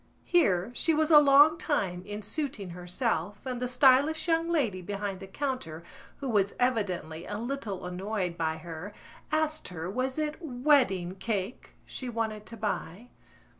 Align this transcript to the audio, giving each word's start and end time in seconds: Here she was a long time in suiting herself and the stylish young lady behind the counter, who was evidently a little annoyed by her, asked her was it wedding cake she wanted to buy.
Here 0.25 0.71
she 0.73 0.95
was 0.95 1.11
a 1.11 1.19
long 1.19 1.59
time 1.59 2.01
in 2.07 2.23
suiting 2.23 2.71
herself 2.71 3.45
and 3.45 3.61
the 3.61 3.67
stylish 3.67 4.27
young 4.27 4.49
lady 4.49 4.81
behind 4.81 5.19
the 5.19 5.27
counter, 5.27 5.83
who 6.17 6.27
was 6.27 6.55
evidently 6.59 7.27
a 7.27 7.37
little 7.37 7.85
annoyed 7.85 8.35
by 8.35 8.57
her, 8.57 8.95
asked 9.31 9.67
her 9.67 9.91
was 9.91 10.17
it 10.17 10.37
wedding 10.41 11.13
cake 11.17 11.75
she 11.85 12.09
wanted 12.09 12.47
to 12.47 12.57
buy. 12.57 13.09